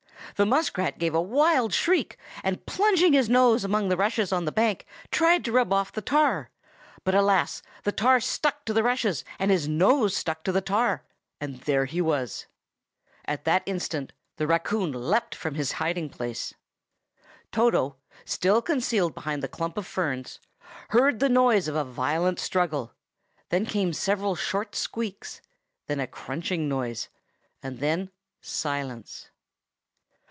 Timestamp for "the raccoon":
14.37-14.93